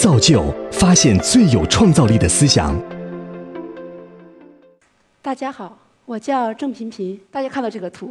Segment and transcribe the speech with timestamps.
[0.00, 2.74] 造就发现最有创造力的思想。
[5.20, 5.76] 大家好，
[6.06, 7.20] 我叫郑频频。
[7.30, 8.10] 大家看到这个图，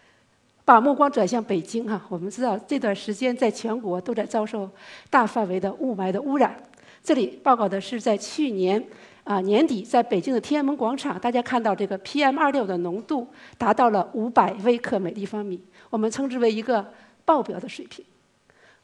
[0.64, 2.00] 把目光转向北京哈。
[2.08, 4.70] 我们知道这段时间在全国都在遭受
[5.10, 6.56] 大范围的雾霾的污染。
[7.04, 8.82] 这里报告的是在去年
[9.24, 15.60] 啊年底，在北京的天安门广场，大家看到这个 PM 二六的浓度达到了五百微克每立方米，
[15.90, 16.90] 我们称之为一个
[17.26, 18.02] 爆表的水平。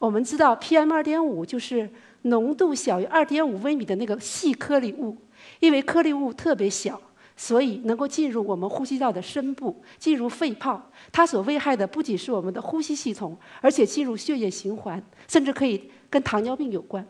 [0.04, 1.88] 我们知道 PM 二点五就是
[2.22, 5.16] 浓度小于二点五微米的那个细颗粒物，
[5.60, 7.00] 因为颗粒物特别小，
[7.38, 10.90] 所以能够进入我们呼吸道的深部，进入肺泡。
[11.10, 17.06] 它所危害的不仅是我们的呼吸系统，而且进入血液循环，甚至可以跟糖尿病有关。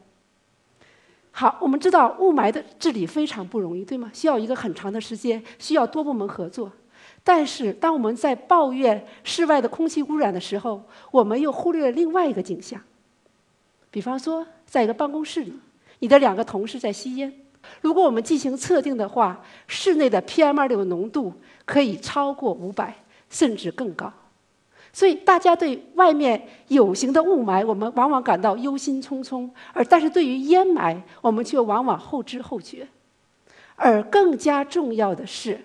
[1.32, 4.08] 好，我们知道雾霾的治理非常不容易，对吗？
[4.14, 6.70] 需要一个很长的时间，需要多部门合作。
[7.26, 12.78] 但是，当我们在抱怨室外的空气污染的时候，我们又忽略了另外一个景象。
[13.90, 15.58] 比方说，在一个办公室里，
[16.00, 17.32] 你的两个同事在吸烟。
[17.80, 21.32] 如果我们进行测定的话，室内的 PM2.5 浓度
[21.64, 22.94] 可以超过五百，
[23.30, 24.12] 甚至更高。
[24.92, 32.86] 所以，大家对外面有形的雾霾，我们往往感到忧心忡忡；而但是对于烟霾，我们却往往后知后觉。
[33.76, 35.58] 而更加重要的是。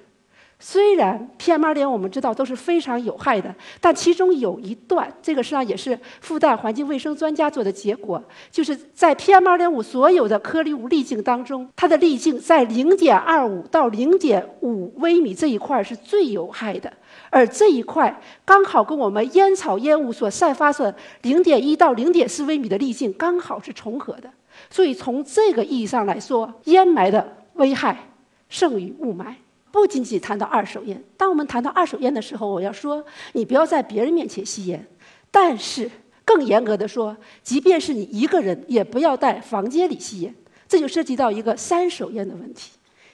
[0.61, 8.21] 虽然 PM2.5 我们知道都是非常有害的，但其中有一段，这个实际上也是复旦环境卫生专家做的结果，
[8.51, 16.91] 就是在 PM2.5 所有的颗粒物粒径当中，它的粒径在0.25到0.5微米这一块是最有害的，
[17.29, 20.93] 而这一块刚好跟我们烟草烟雾所散发的
[21.23, 24.29] 0.1到0.4微米的粒径刚好是重合的，
[24.69, 28.09] 所以从这个意义上来说，烟霾的危害
[28.49, 29.33] 胜于雾霾。
[29.71, 33.03] 不仅仅谈到二手烟，当我们谈到二手烟的时候，我要说，
[33.33, 34.85] 你不要在别人面前吸烟。
[35.31, 35.89] 但是
[36.25, 40.33] 更严格的说，即便是你一个人，也不要在房间里吸烟。
[40.67, 42.71] 这就涉及到一个三手烟的问题。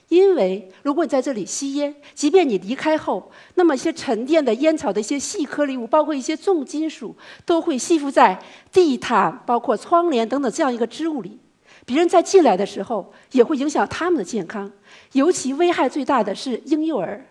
[0.09, 7.15] 因为如果你在这里吸烟，即便你离开后，那么一些沉淀的烟草的一些细颗粒物，包括一些重金属，
[7.45, 8.39] 都会吸附在
[8.71, 11.39] 地毯、包括窗帘等等这样一个织物里。
[11.85, 14.69] 别人在进来的时候，也会影响他们的健康。
[15.12, 17.23] 尤其危害最大的是婴幼儿，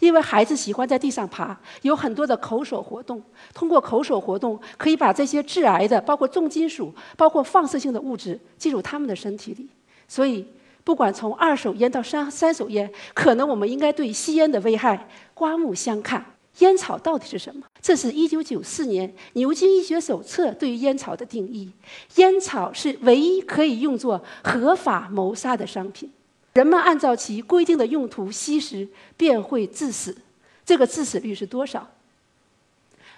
[0.00, 3.22] 因为孩子喜欢在地上爬，有很多的口手活动。
[3.54, 9.68] 通过口手活动，可以把这些致癌的，包括重金属、包括放射性的物质进入他们的身体里。
[10.06, 10.46] 所以，
[10.84, 16.24] 不管从二手烟到三三手烟，可能我们应该对吸烟的危害刮目相看。
[16.58, 17.64] 烟草到底是什么？
[17.82, 21.68] 这是一九九四年牛津医学手册对于烟草的定义：
[22.14, 26.08] 烟草是唯一可以用作合法谋杀的商品。
[26.52, 30.16] 人们按照其规定的用途吸食，便会致死。
[30.64, 31.90] 这个致死率是多少？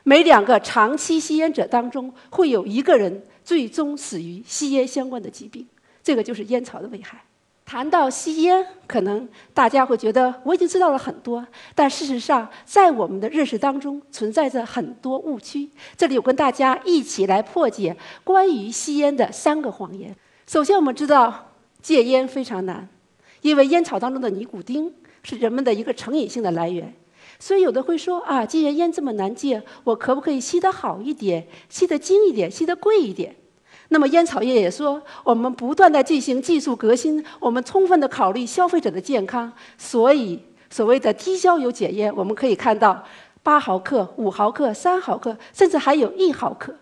[0.03, 5.67] 每两个长期吸烟者当中，会有一个人最终死于吸烟相关的疾病。
[6.03, 7.23] 这个就是烟草的危害。
[7.67, 15.71] 谈到吸烟，可能大家会觉得我已经知道了很多，但事实上，在我们的认识当中存在着很多误区。
[15.97, 20.15] 这里我跟大家一起来破解关于吸烟的三个谎言。
[20.47, 22.89] 首先，我们知道戒烟非常难。
[23.41, 24.91] 因为烟草当中的尼古丁
[25.23, 26.95] 是人们的一个成瘾性的来源，
[27.39, 33.37] 所以有的会说啊，既然烟这么难戒，我可不可以吸得好一点，吸得精一点，吸得贵一点？
[33.89, 40.41] 那么烟草业也说，我们不断的进行技术革新，我们充分的考虑消费者的健康，所以
[40.71, 43.05] 所谓的低焦油戒烟，我们可以看到
[43.43, 46.75] 八毫克、五毫克、三毫克，甚至还有一毫克。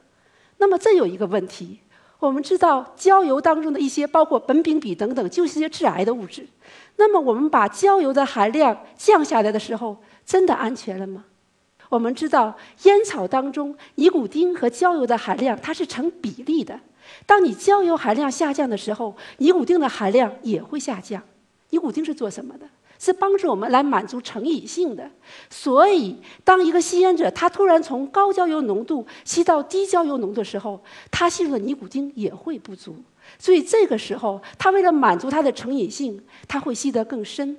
[0.58, 1.80] 那么这有一个问题。
[2.20, 6.46] 我们知道焦油当中的一些，包括苯丙芘等等，就是一些致癌的物质。
[6.94, 11.24] 那么我们把焦油的含量降下来的时候，真的安全了吗？
[11.88, 16.78] 我们知道烟草当中尼古丁和焦油的含量它是成比例的。
[17.26, 21.22] 当你焦油含量下降的时候，尼古丁的含量也会下降。
[21.70, 22.66] 尼古丁是做什么的？
[22.98, 25.10] 是帮助我们来满足成瘾性的，
[25.50, 30.80] 所以当一个吸烟者他突然从高焦油浓度吸到低焦油浓度的时候，
[31.10, 32.94] 他吸入的尼古丁也会不足，
[33.40, 37.56] 所以这个时候他为了满足他的成瘾性，他会吸得更深，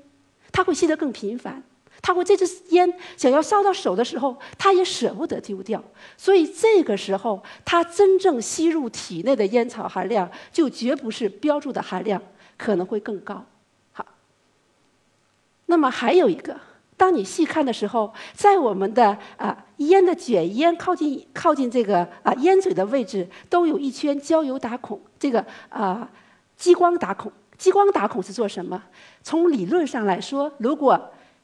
[0.50, 1.62] 他会吸得更频繁，
[2.04, 5.82] 他会这支烟想要烧到手的时候，他也舍不得丢掉，
[6.18, 12.22] 所以这个时候他真正吸入体内的烟草含量就绝不是标注的含量，
[12.58, 13.46] 可能会更高。
[13.94, 14.06] 好
[15.68, 16.60] 那么还有一个，
[16.98, 25.00] 当你细看的时候，在我们的啊烟的卷烟靠近靠近这个啊烟嘴的位置，都有一圈焦油打孔。
[25.18, 26.10] 这个啊
[26.58, 28.84] 激光打孔，激光打孔是做什么？
[29.24, 31.00] 从理论上来说，如果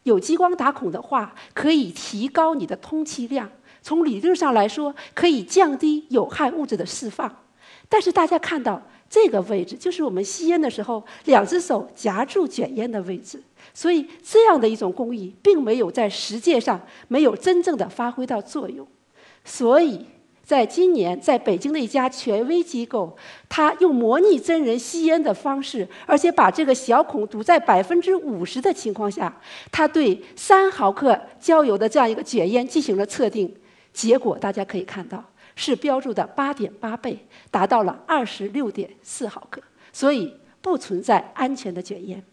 [0.10, 3.50] 有激光打孔的话，可以提高你的通气量。
[3.82, 7.44] 从理论上来说，可以降低有害物质的释放。
[7.88, 13.42] 但是大家看到这个位置，就是我们吸烟的时候两只手夹住卷烟的位置。
[13.74, 18.86] 所以这样的一种工艺，并没有在实践上没有真正的发挥到作用。
[19.46, 20.06] 所以。
[20.50, 23.16] 在今年，在北京的一家权威机构，
[23.48, 29.32] 他用模拟真人吸烟的方式，而且把这个小孔堵在百分之五十的情况下，
[29.72, 33.56] 他对三毫克焦油的这样一个卷烟进行了测定，
[33.94, 35.24] 结果大家可以看到
[35.56, 37.20] 是标注的八点八倍，
[37.52, 39.62] 达到了二十六点四毫克，
[39.94, 42.24] 所以不存在安全的卷烟。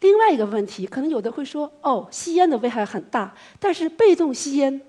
[0.00, 4.80] 另外一个问题，可能有的会说：“哦，吸烟的危害很大，但是被动吸烟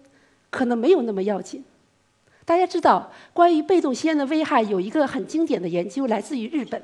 [0.49, 1.63] 可能没有那么要紧。”
[2.47, 6.81] 大家知道，关于被动吸烟的危害，有一个很经典的研究，来自于日本。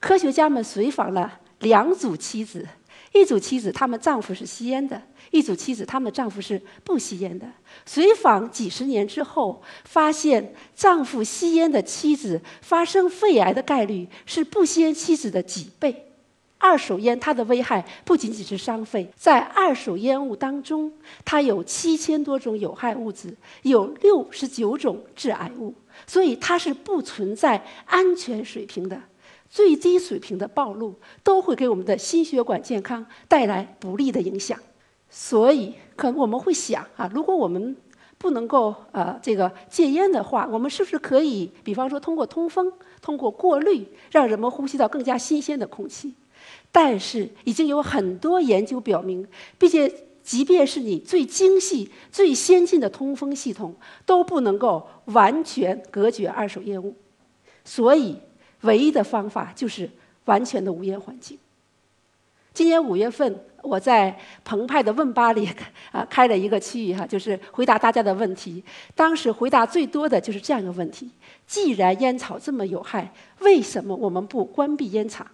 [0.00, 2.66] 科学家们随访了两组妻子，
[3.12, 5.00] 一组妻子她们丈夫是吸烟的，
[5.30, 7.46] 一组妻子她们丈夫是不吸烟的。
[7.86, 16.13] 随访几十年之后，发现丈夫吸烟的妻子发生肺癌的概率是不吸烟妻子的几倍。
[16.64, 20.90] 二手烟它的危害不仅仅是伤肺，在二手烟雾当中，
[21.22, 25.74] 它有七千多种有害物质，有六十九种致癌物，
[26.06, 28.98] 所以它是不存在安全水平的，
[29.50, 34.58] 最低水平的暴露都会给我们的心血管健康带来不利的影响。
[35.10, 37.76] 所以，可能我们会想啊，如果我们
[38.16, 42.72] 不能够呃这个戒烟的话，我们是不是可以，比方说通过通风、
[43.02, 46.14] 通过过滤，让人们呼吸到更加新鲜的空气？
[46.70, 49.26] 但是已经有很多研究表明，
[49.58, 49.92] 并且
[50.22, 53.74] 即便是你最精细、最先进的通风系统，
[54.06, 56.94] 都不能够完全隔绝二手烟雾。
[57.64, 58.16] 所以，
[58.62, 59.88] 唯一的方法就是
[60.24, 61.38] 完全的无烟环境。
[62.52, 65.48] 今年五月份，我在澎湃的问吧里
[65.92, 68.62] 啊开了一个区域哈，就是回答大家的问题。
[68.94, 71.10] 当时回答最多的就是这样一个问题：
[71.46, 75.26] 既然烟草这么有害，为什么我们不关闭烟厂？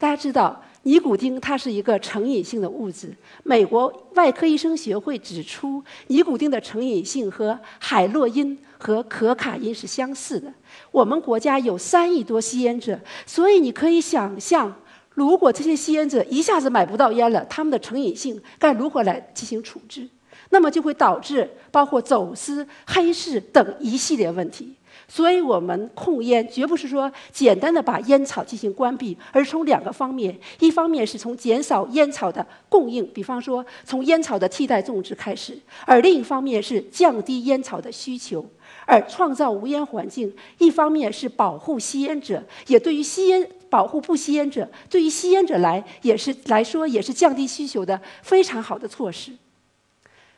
[0.00, 3.14] 大家知道，尼古丁它是一个成瘾性的物质。
[3.42, 10.50] 美国外科医生学会指出，尼古丁的成瘾性和海洛因和可卡因是相似的。
[10.90, 14.74] 我们国家有三亿多吸烟者，所以你可以想象，
[15.10, 20.08] 如果这些吸烟者一下子买不到烟了，他们的成瘾性该如何来进行处置？
[20.48, 24.74] 那么就会导致包括走私、黑市等一系列问题。
[25.08, 35.54] 所以我们控烟绝不是说简单的把烟草进行关闭，而是从两个方面：一方面是从减少烟草的供应，比方说从烟草的替代种植开始；
[35.84, 38.44] 而另一方面是降低烟草的需求，
[38.86, 40.32] 而创造无烟环境。
[40.58, 49.32] 一方面是保护吸烟者，也对于吸烟保护不吸烟者，对于吸烟者来也是来说也是降低需求的非常好的措施。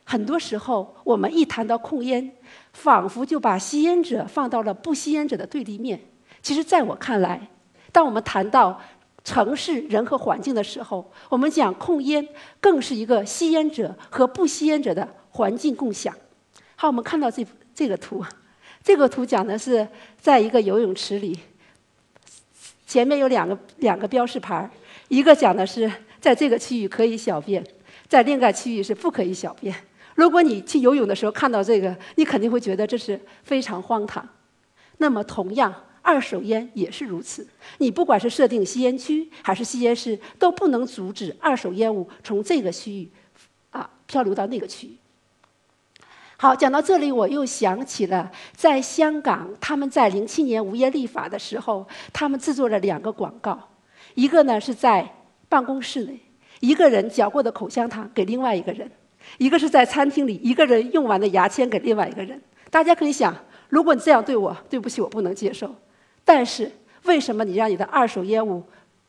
[0.05, 2.33] 很多时候，我们一谈到控烟，
[2.73, 6.01] 仿佛就把吸烟者放到了不吸烟者的对立面。
[6.43, 7.49] 其实，在我看来，
[7.93, 8.81] 当我们谈到
[9.25, 12.29] 城市人和环境的时候，我们讲控烟，
[12.61, 16.15] 更是一个吸烟者和不吸烟者的环境共享。
[16.75, 18.25] 好，我们看到这这个图，
[18.83, 19.87] 这个图讲的是
[20.21, 21.39] 在一个游泳池里，
[22.87, 24.69] 前面有两个两个标识牌
[25.07, 25.91] 一个讲的是
[26.21, 27.65] 在这个区域可以小便，
[28.09, 29.73] 在另一个区域是不可以小便。
[30.15, 34.27] 如果你去游泳的时候看到这个，你肯定会觉得这是非常荒唐。
[34.99, 37.47] 那么，同样，二手烟也是如此。
[37.79, 43.11] 你不管是设定吸烟区还是吸烟室，都不能阻止二手烟雾从这个区域
[43.71, 44.97] 啊漂流到那个区域。
[46.37, 53.71] 好，讲到这里，我又想起了在香港，他们在零七年无烟立法的时候，他们制作了两个广告，
[54.15, 55.15] 一个呢是在
[55.49, 56.19] 办公室内，
[56.61, 58.91] 一个人嚼过的口香糖给另外一个人。
[59.39, 62.41] 一个是在餐厅里，一个人用完的牙签给另外一个人。
[62.71, 63.35] 大家可以想，
[63.69, 65.75] 如果你这样对我，对不起，我不能接受。
[66.25, 66.71] 但是，
[67.05, 68.63] 为什么你让你的二手烟雾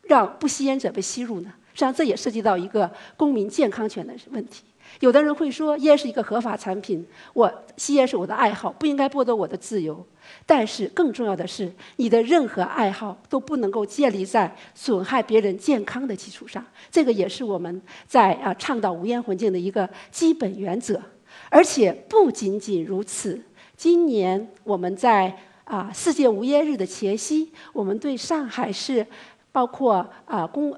[0.04, 1.54] 让不吸烟者被吸入呢？
[1.74, 4.64] 实际上，这也涉及到一个公民健康权的问题。
[5.00, 10.06] 有的人会说，烟是一个合法产品，我吸烟是我的爱好，不应该剥夺我的自由。
[10.46, 16.66] 但是，更重要的是，你的任何爱好都不能够建立在损害别人健康的基础上。
[16.90, 21.02] 这个也是我们在啊倡导无烟环境的一个基本原则。
[21.50, 23.42] 而且不仅仅如此，
[23.76, 25.36] 今年我们在
[25.66, 29.06] 啊世界无烟日的前夕，我们对上海市
[29.52, 30.74] 包括啊公。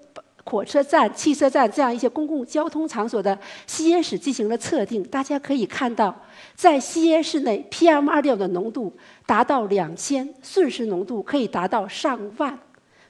[0.48, 6.16] 火车站、汽车站这样一些公共交通场所的吸烟室进行了测定，大家可以看到，
[6.56, 12.58] 在吸烟室内，PM2.5 的浓度达到两千，瞬时浓度可以达到上万。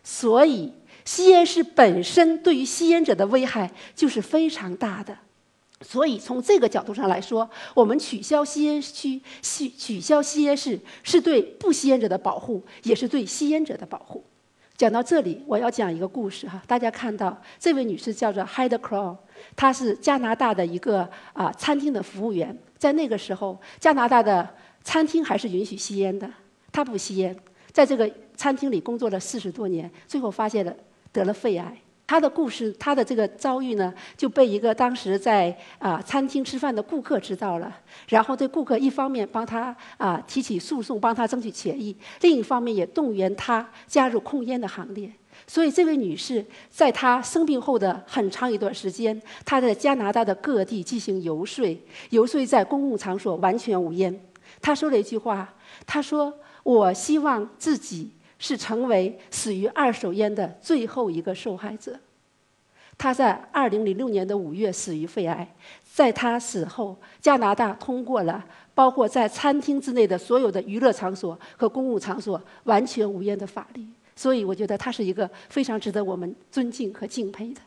[0.02, 0.72] 所以，
[1.04, 5.18] 吸烟室本身对于吸烟者的危害就是非常大的。
[5.82, 14.24] 所以从这个角度上来说，我们取消吸烟区、取取消吸烟室，是对不吸烟者的保护，也是对吸烟者的保护。
[14.78, 16.62] 讲到这里，我要讲一个故事哈。
[16.68, 19.16] 大家看到这位女士叫做 Heather Crow，
[19.56, 22.58] 她是加拿大的一个啊餐厅的服务员。
[22.78, 24.48] 在那个时候，加拿大的
[24.84, 26.30] 餐厅还是允许吸烟的，
[26.74, 27.36] 她不吸烟，
[27.72, 30.76] 在这个餐厅里工作了四十多年，最后发现了
[31.14, 31.78] 得了肺癌。
[32.08, 37.76] 他的故事，他的这个遭遇呢，就被一个当时在啊餐厅吃饭的顾客知道了。
[38.08, 45.12] 然后这顾客一方面帮他啊提起诉讼，帮他争取权益，另一方面也动员他加入控烟的行列。
[45.48, 51.66] 所以这位女士在她生病后的很长一段时间，她在加拿大的各地进行游说，
[52.12, 54.18] 游说在公共场所完全无烟。
[54.62, 55.54] 她说了一句话
[55.86, 56.34] ：“她说
[56.64, 58.12] 我希望自己。”
[58.48, 62.00] 是成为死于二手烟的最后一个受害者。
[62.96, 65.56] 他在二零零六年的五月死于肺癌。
[65.92, 73.84] 在他死后，加拿大通过了包括在餐厅之内的所有的娱乐场所和公共场所完全无烟的法律。
[74.16, 77.62] 所以，我觉得他是一个非常值得我们尊敬和敬佩的。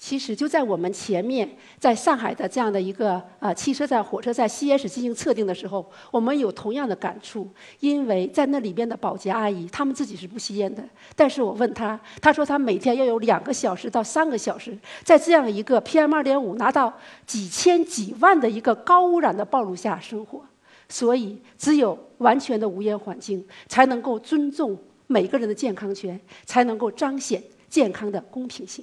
[0.00, 1.46] 其实就在我们前面，
[1.78, 7.46] 在上海的这样的一个呃汽车站、火车站吸烟室进行测定的时候，我们有同样的感触，
[7.80, 10.82] 因为在那里边的保洁阿姨，她们自己是不吸烟的，
[11.14, 16.90] 但是我问她，她说她每天要有两个小时到三个小时，在这样一个 PM 二点五拿到
[17.26, 20.40] 几千几万的一个高污染的暴露下生活，
[20.88, 24.78] 所以只有完全的无烟环境，才能够尊重
[25.08, 28.82] 每个人的健康权，才能够彰显健康的公平性。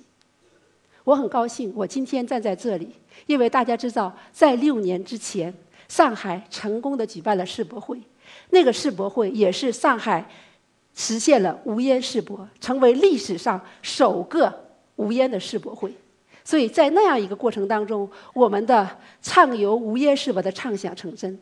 [1.07, 2.91] 我很高兴，我今天站在这里，
[3.27, 5.53] 因为大家知道，在六年之前，
[5.87, 7.97] 上海成功的举办了世博会，
[8.49, 10.29] 那个世博会也是上海
[10.93, 14.53] 实现了无烟世博，成为历史上首个
[14.97, 15.89] 无烟的世博会。
[16.43, 18.85] 所以在那样一个过程当中，我们的
[19.21, 21.39] 畅游无烟世博的畅想成真。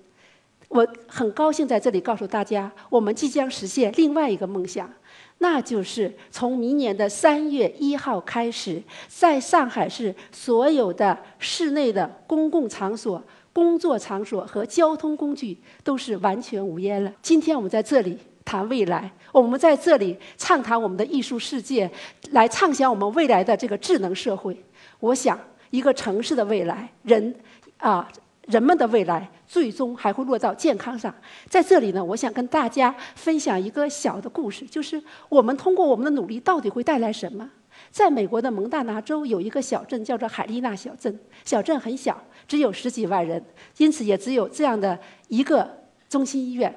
[0.68, 4.92] 我很高兴在这里告诉大家，我们即将实现另外一个梦想。
[5.40, 17.14] 那就是从明年的三月一号开始，在上海市所有的室内的公共场所、工作场所和交通工具都是完全无烟了。
[17.22, 21.90] 今天我们在这里谈未来，我们在这里畅谈我们的艺术世界，
[22.32, 24.58] 来畅想我们未来的这个智能社会。
[25.02, 25.38] 我想，
[25.70, 27.36] 一个城市的未来，人
[27.78, 28.08] 啊。
[28.48, 31.14] 人们的未来最终还会落到健康上。
[31.50, 37.50] 在这里呢，我想跟大家分享一个小的故事，就是我们通过我们的努力到底会带来什么？
[37.92, 43.44] 在美国的蒙大拿州有一个小镇叫做海丽娜小镇，小镇很小，只有十几万人，
[43.78, 44.98] 因此也只有这样的
[45.28, 45.70] 一个
[46.08, 46.74] 中心医院。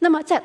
[0.00, 0.42] 那么在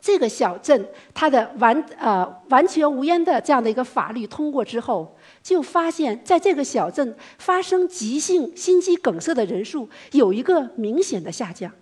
[0.00, 5.16] 这个小镇，它的完呃完全无烟的这样的一个法律通过之后。
[5.42, 11.72] 就发现，在这个小镇发生急性心肌梗塞的人数有一个明显的下降，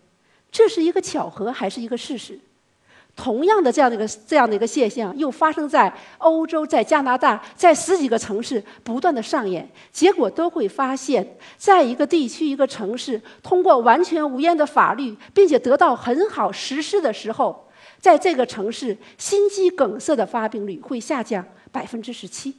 [0.52, 2.38] 这是一个巧合还是一个事实？
[3.16, 17.67] 同样的这样的一个这样的一个现象，又发生在欧洲、在加拿大、在十几个城市不断的上演，结果都会发现，在一个地区、一个城市通过完全无烟的法律，并且得到很好实施的时候，
[18.00, 22.54] 在这个城市心肌梗塞的发病率会下降百分之十七。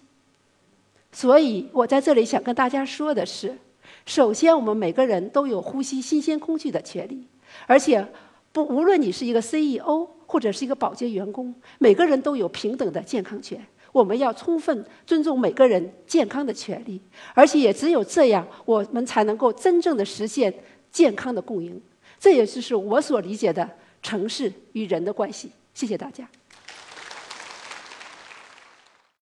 [1.11, 3.57] 所以我在这里想跟大家说的是：
[4.05, 7.25] 首先，我们每个人都有呼吸新鲜空气的权利，
[7.65, 8.05] 而且
[8.51, 13.59] 不无论你是一个 CEO 或者是一个保洁员工，每个人都有平等的健康权。
[13.91, 17.01] 我们要充分尊重每个人健康的权利，
[17.33, 20.53] 而且也只有这样，我们才能够真正的实现
[20.91, 21.81] 健康的共赢。
[22.19, 23.67] 这也就是我所理解的
[24.01, 25.51] 城市与人的关系。
[25.73, 26.29] 谢谢大家。